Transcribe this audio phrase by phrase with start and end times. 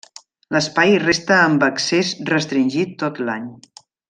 [0.55, 3.49] L’espai resta amb accés restringit tot l’any.